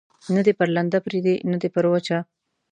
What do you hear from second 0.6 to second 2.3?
لنده پرېږدي، نه پر وچه.